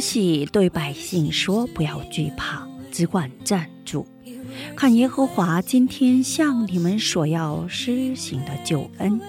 [0.00, 4.06] 喜对百姓说：“不要惧怕，只管站住，
[4.74, 9.20] 看耶和华今天向你们所要施行的救恩，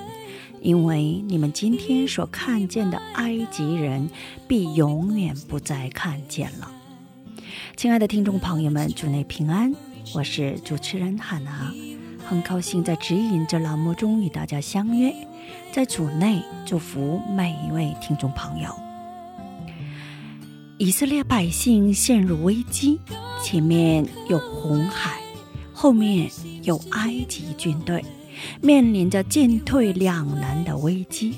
[0.61, 4.09] 因为你们今天所看见的埃及人，
[4.47, 6.72] 必永远不再看见了。”
[7.75, 9.73] 亲爱的听众朋友们，主内平安，
[10.13, 11.73] 我是主持人汉娜，
[12.25, 15.13] 很高兴在指引这栏目中与大家相约，
[15.72, 18.91] 在主内祝福每一位听众朋友。
[20.81, 22.99] 以色列百姓陷入危机，
[23.43, 25.21] 前面有红海，
[25.71, 26.27] 后面
[26.63, 28.03] 有埃及军队，
[28.63, 31.35] 面临着进退两难的危机。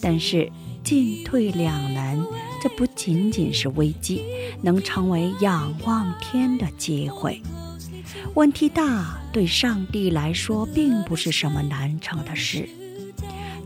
[0.00, 0.50] 但是
[0.82, 2.18] 进退两难，
[2.62, 4.22] 这不仅仅是危机，
[4.62, 7.42] 能成为仰望天的机会。
[8.32, 12.66] 问题大，对上帝来说并不是什么难成的事，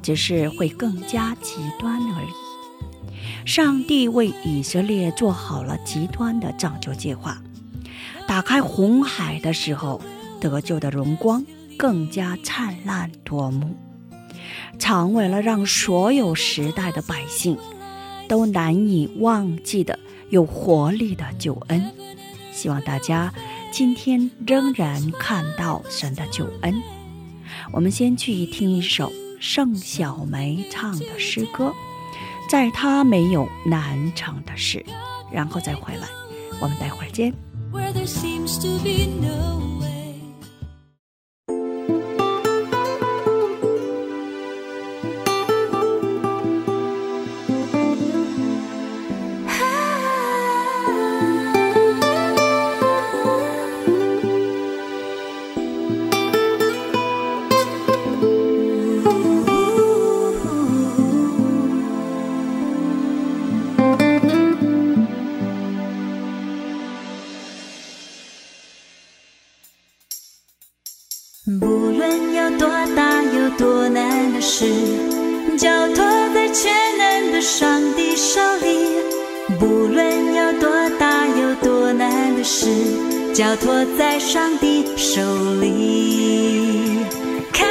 [0.03, 2.46] 只是会更加极端而已。
[3.47, 7.41] 上帝为以色列做好了极端的拯救计划。
[8.27, 10.03] 打开红海的时候，
[10.41, 11.47] 得救的荣光
[11.79, 13.77] 更加灿烂夺目，
[14.81, 17.57] 成为了让所有时代的百姓
[18.29, 19.97] 都难以忘记的
[20.29, 21.93] 有活力的救恩。
[22.53, 23.33] 希望大家
[23.71, 26.83] 今天仍然看到神的救恩。
[27.73, 31.73] 我们先去听一首盛小梅唱的诗歌。
[32.49, 34.85] 在他没有难成的事，
[35.33, 36.07] 然后再回来，
[36.61, 37.33] 我们待会儿见。
[37.73, 39.96] where there seems to be no way.
[84.97, 85.21] 手
[85.61, 87.05] 里。
[87.53, 87.69] 看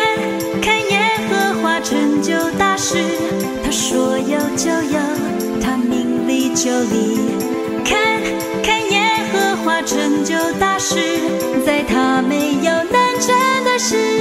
[0.62, 2.98] 看耶和华成就大事，
[3.64, 5.00] 他说有就有，
[5.60, 7.18] 他命里就立。
[7.84, 8.22] 看
[8.64, 9.02] 看耶
[9.34, 10.96] 和华成就大事，
[11.66, 14.15] 在他没有难成的事。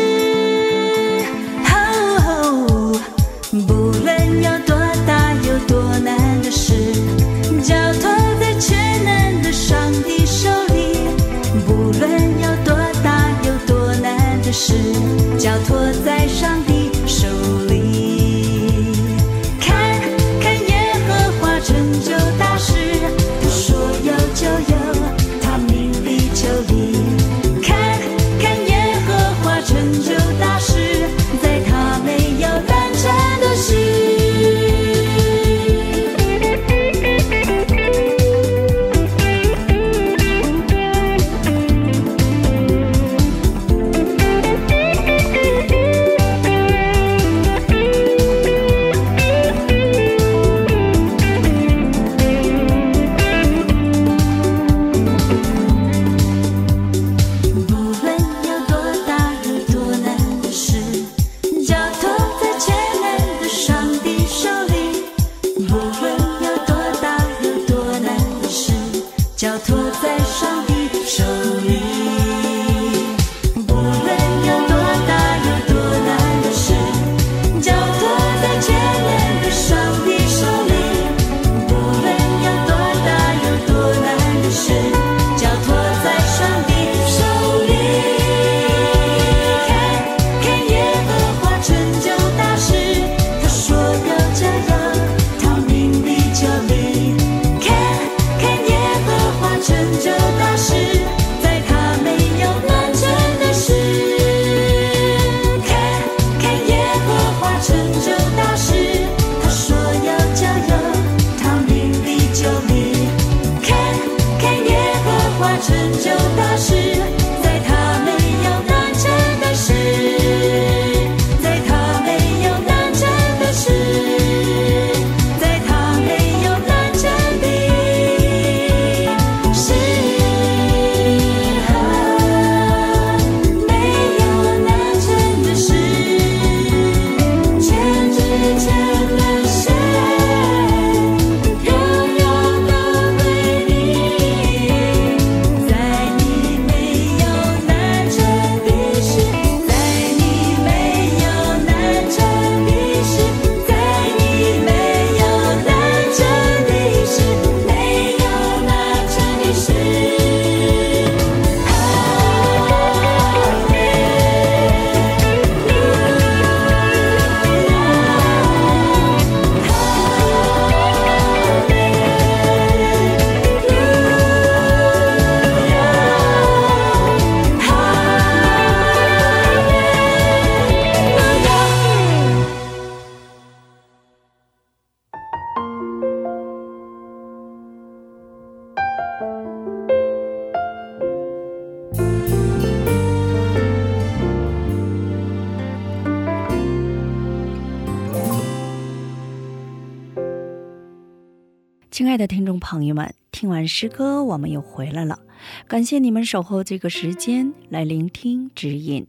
[201.95, 205.21] 亲爱的听众朋友们，听完诗歌，我们又回来了。
[205.69, 209.07] 感谢你们守候这个时间来聆听指引。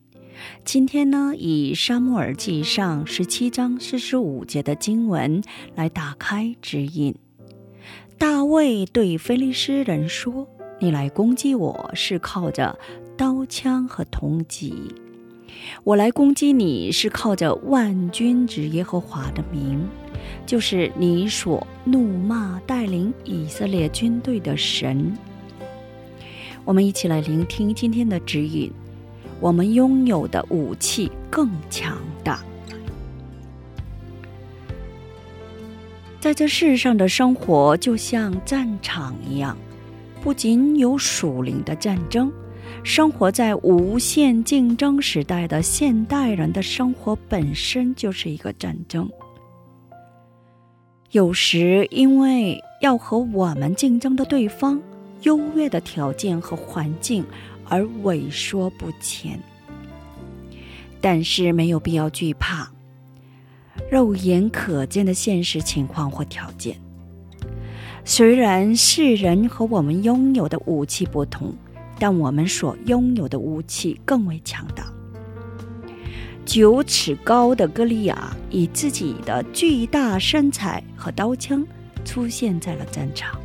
[0.64, 5.42] 今天呢，以《沙漠耳记上》十七章四十五节的经文
[5.74, 7.16] 来打开指引。
[8.20, 10.48] 大卫对菲利斯人说
[10.80, 12.78] ：“你来攻击我是靠着
[13.18, 14.94] 刀枪和铜戟，
[15.84, 19.88] 我来攻击你是靠着万军之耶和华的名。”
[20.46, 25.16] 就是你所怒骂带领以色列军队的神。
[26.63, 28.72] 我们一起来聆听今天的指引。
[29.40, 32.44] 我们拥有的武器更强大。
[36.19, 39.58] 在这世上的生活就像战场一样，
[40.24, 42.31] 不仅有属灵的战争，
[42.83, 49.10] 生活在无限竞争时代的现代人的生活本身就是一个战争。
[51.12, 54.81] 有时，因为要和我们竞争的对方
[55.22, 57.25] 优越的条件和环境
[57.68, 59.39] 而畏缩不前，
[61.01, 62.69] 但是没有必要惧怕
[63.89, 66.75] 肉眼可见的现实情况或条件。
[68.04, 71.56] 虽然世人和我们拥有的武器不同，
[72.00, 74.86] 但我们所拥有的武器更为强大。
[76.45, 81.65] 九尺高的歌利亚以自己的巨大身材和刀枪
[82.03, 83.39] 出现在了战场，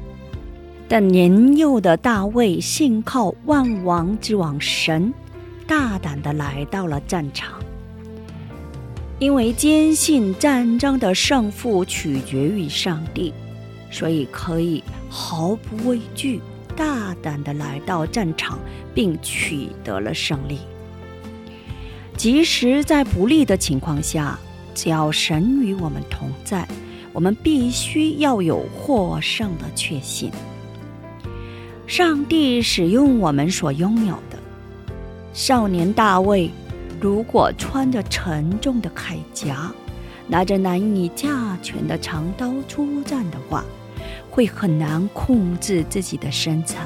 [0.86, 5.12] 但年幼的大卫信靠万王之王神，
[5.66, 7.58] 大胆地来到了战场。
[9.18, 13.32] 因为坚信战争的胜负取决于上帝，
[13.90, 16.40] 所以可以毫不畏惧，
[16.80, 18.58] 大胆地来到战场，
[18.94, 20.60] 并取得了胜利。
[22.16, 24.38] 即使在不利的情况下，
[24.74, 26.66] 只要神与我们同在，
[27.12, 30.30] 我们必须要有获胜的确信。
[31.86, 34.38] 上帝使用我们所拥有的。
[35.34, 36.50] 少年大卫，
[36.98, 39.70] 如果穿着沉重的铠甲，
[40.26, 43.66] 拿着难以驾拳的长刀出战的话，
[44.30, 46.78] 会很难控制自己的身材。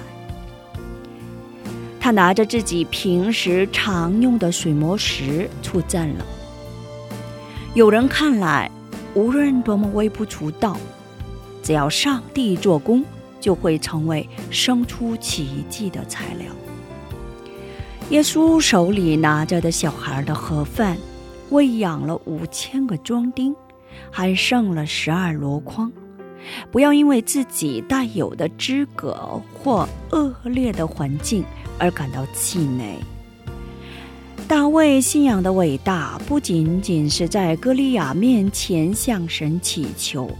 [2.00, 6.24] 他拿着自己平时常用的水磨石出战了。
[7.74, 8.70] 有人看来，
[9.14, 10.76] 无论多么微不足道，
[11.62, 13.04] 只要上帝做工，
[13.40, 16.46] 就会成为生出奇迹的材料。
[18.10, 20.98] 耶稣手里拿着的小孩的盒饭，
[21.48, 23.56] 喂养了五千个庄丁，
[24.10, 25.90] 还剩了十二箩筐。
[26.70, 31.44] 不要因为自己带有的资格或恶劣的环境。
[31.76, 32.94] 而感到气馁。
[34.46, 40.30] 大卫信仰的伟大，不仅仅是在歌利亚面前向神祈求，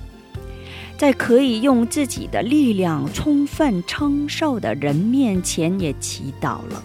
[0.96, 6.80] 在可以用自己的力量充分承受的人面前也祈祷了。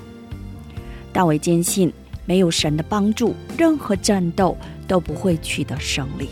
[1.13, 1.93] 大卫坚信，
[2.25, 4.57] 没有神的帮助，任何战斗
[4.88, 6.27] 都不会取得胜利。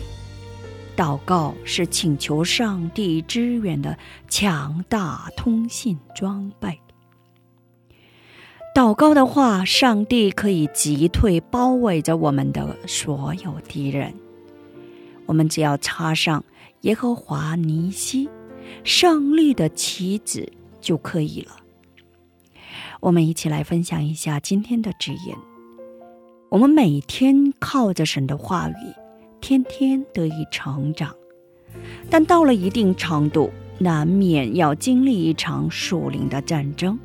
[0.98, 6.80] 祷告是请求上帝支援的强大通信装备。
[8.74, 14.12] 祷告的话，上帝可以击退包围着我们的所有敌人。
[15.26, 16.44] 我们只要插上
[16.80, 18.28] 耶和华尼西
[18.82, 21.52] 胜利的旗子就可以了。
[22.98, 25.36] 我们一起来分享一下今天的指引。
[26.48, 28.74] 我们每天靠着神的话语，
[29.40, 31.14] 天天得以成长，
[32.10, 36.98] 但到了一定程度，难免要经历一场属灵的战争。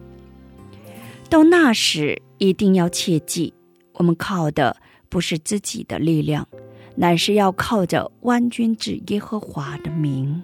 [1.29, 3.53] 到那时，一定要切记，
[3.93, 4.77] 我们靠的
[5.09, 6.47] 不是自己的力量，
[6.95, 10.43] 乃是要靠着万军之耶和华的名。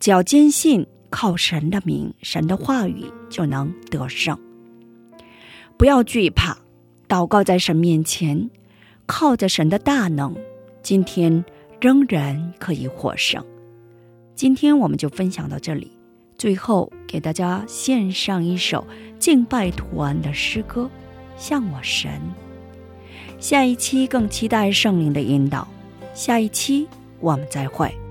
[0.00, 4.38] 只要坚信靠神的名、神的话语，就能得胜。
[5.76, 6.56] 不要惧怕，
[7.08, 8.50] 祷告在神面前，
[9.06, 10.36] 靠着神的大能，
[10.84, 11.42] 今天
[11.80, 13.42] 仍然可以获胜。
[14.34, 15.90] 今天我们就分享到这里，
[16.36, 18.86] 最后给大家献上一首
[19.18, 20.90] 敬拜图案的诗歌。
[21.36, 22.20] 向我神。
[23.40, 25.66] 下一期更期待圣灵的引导。
[26.12, 26.86] 下一期
[27.18, 28.03] 我们再会。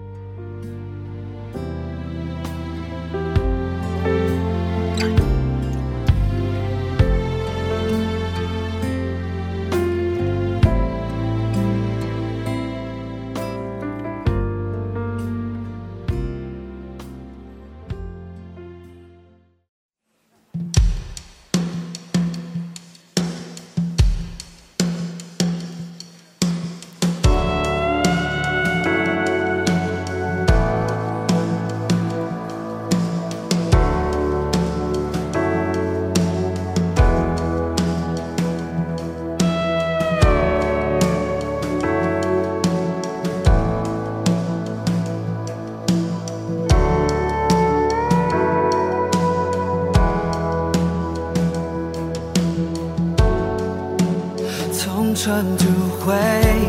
[55.23, 55.65] 尘土
[56.01, 56.13] 灰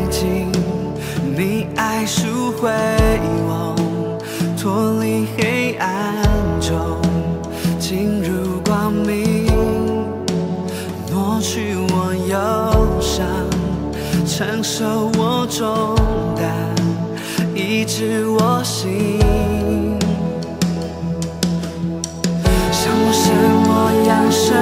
[0.09, 0.47] 烬，
[1.35, 2.71] 你爱赎回
[3.49, 3.75] 我，
[4.57, 6.15] 脱离黑暗
[6.61, 7.01] 中，
[7.77, 9.45] 进入光明，
[11.11, 13.27] 挪去我忧伤，
[14.25, 15.93] 承受我重
[16.37, 16.47] 担，
[17.53, 19.19] 医治我心，
[22.71, 23.33] 像我神
[23.67, 24.55] 我扬声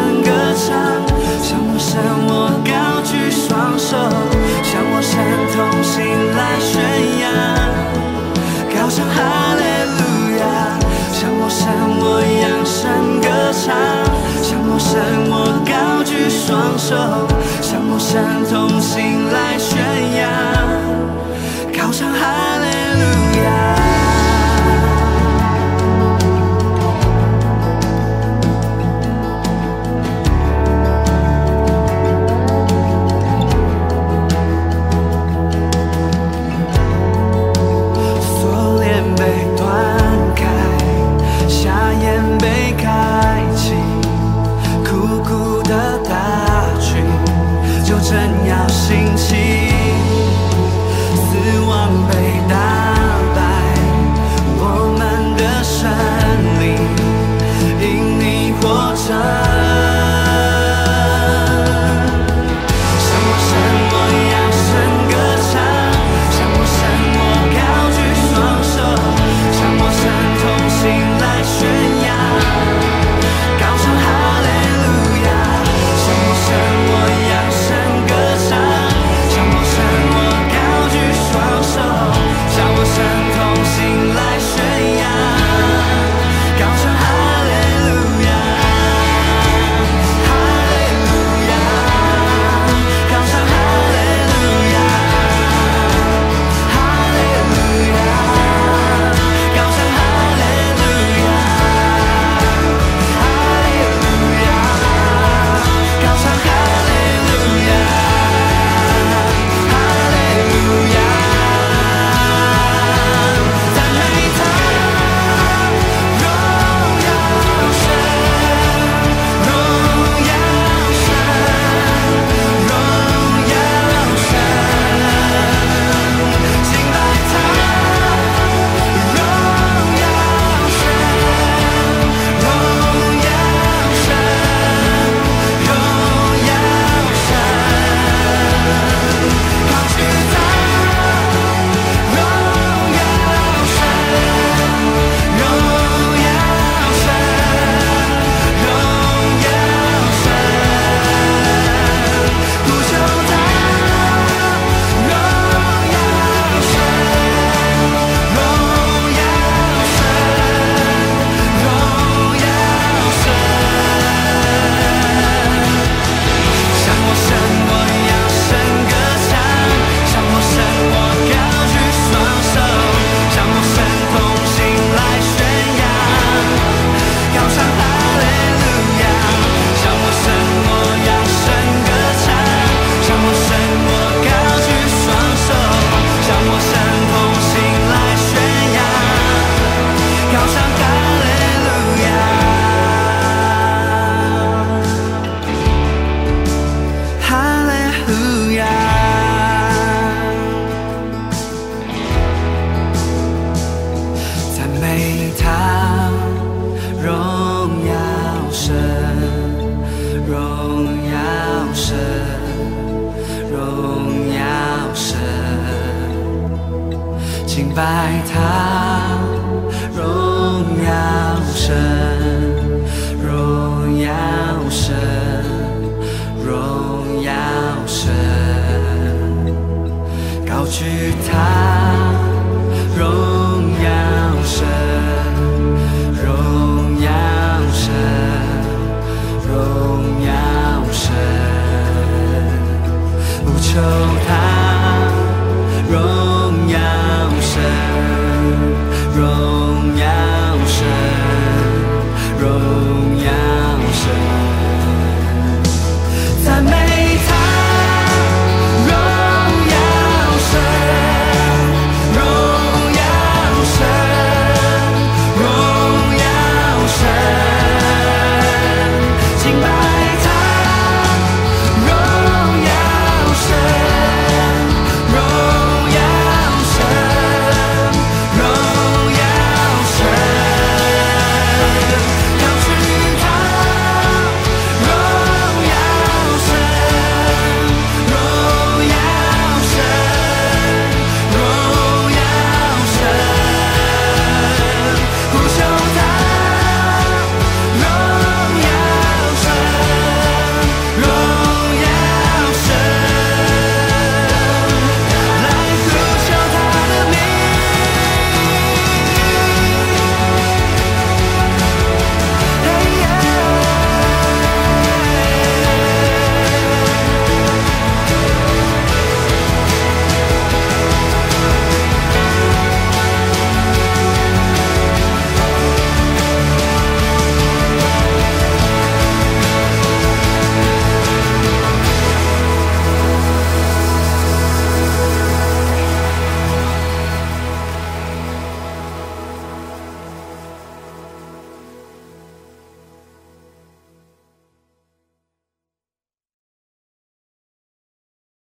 [217.75, 218.82] 白塔